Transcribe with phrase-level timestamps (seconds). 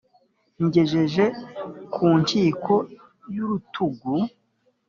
[0.65, 1.25] Ngejeje
[1.93, 2.73] ku nkiko
[3.33, 4.11] y’ urutugu